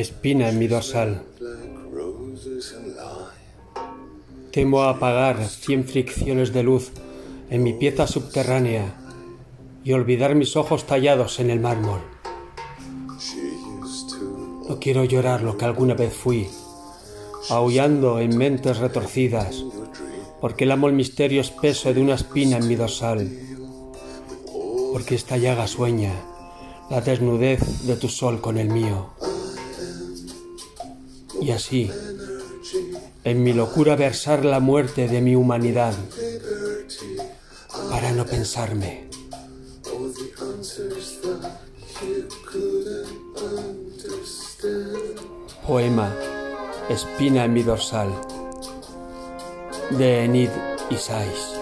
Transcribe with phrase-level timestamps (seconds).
[0.00, 1.22] espina en mi dorsal.
[4.50, 6.92] Temo apagar cien fricciones de luz
[7.50, 8.96] en mi pieza subterránea
[9.84, 12.00] y olvidar mis ojos tallados en el mármol.
[14.68, 16.48] No quiero llorar lo que alguna vez fui,
[17.50, 19.64] aullando en mentes retorcidas,
[20.40, 23.30] porque amo el misterio espeso de una espina en mi dorsal,
[24.92, 26.31] porque esta llaga sueña
[26.92, 29.14] la desnudez de tu sol con el mío.
[31.40, 31.90] Y así,
[33.24, 35.94] en mi locura versar la muerte de mi humanidad,
[37.88, 39.08] para no pensarme.
[45.66, 46.14] Poema
[46.90, 48.10] Espina en mi dorsal
[49.92, 50.50] de Enid
[50.90, 51.61] Isais.